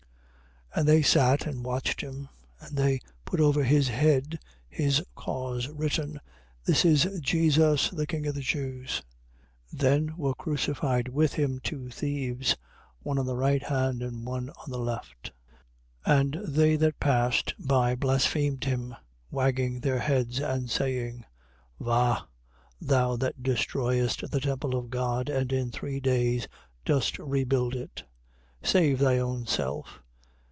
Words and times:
27:36. 0.73 0.79
And 0.79 0.87
they 0.87 1.01
sat 1.01 1.45
and 1.45 1.65
watched 1.65 1.99
him. 1.99 2.29
27:37. 2.61 2.67
And 2.69 2.77
they 2.77 2.99
put 3.25 3.41
over 3.41 3.61
his 3.65 3.89
head 3.89 4.39
his 4.69 5.03
cause 5.15 5.67
written: 5.67 6.21
THIS 6.63 6.85
IS 6.85 7.19
JESUS 7.19 7.89
THE 7.89 8.07
KING 8.07 8.25
OF 8.25 8.33
THE 8.35 8.39
JEWS. 8.41 9.03
27:38. 9.73 9.79
Then 9.79 10.15
were 10.15 10.33
crucified 10.33 11.09
with 11.09 11.33
him 11.33 11.59
two 11.59 11.89
thieves: 11.89 12.55
one 13.03 13.19
on 13.19 13.25
the 13.25 13.35
right 13.35 13.61
hand 13.63 14.01
and 14.01 14.25
one 14.25 14.49
on 14.49 14.71
the 14.71 14.79
left. 14.79 15.33
27:39. 16.07 16.19
And 16.45 16.55
they 16.55 16.77
that 16.77 17.01
passed 17.01 17.53
by 17.59 17.93
blasphemed 17.93 18.63
him, 18.63 18.95
wagging 19.29 19.81
their 19.81 19.99
heads, 19.99 20.39
27:40. 20.39 20.53
And 20.53 20.69
saying: 20.69 21.25
Vah, 21.81 22.21
thou 22.79 23.17
that 23.17 23.43
destroyest 23.43 24.31
the 24.31 24.39
temple 24.39 24.77
of 24.77 24.89
God 24.89 25.27
and 25.27 25.51
in 25.51 25.69
three 25.69 25.99
days 25.99 26.47
dost 26.85 27.19
rebuild 27.19 27.75
it: 27.75 28.05
save 28.63 28.99
thy 28.99 29.17
own 29.17 29.45
self. 29.45 29.97